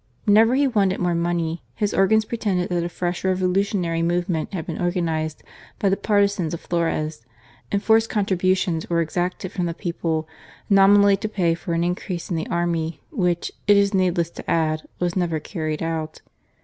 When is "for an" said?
11.53-11.83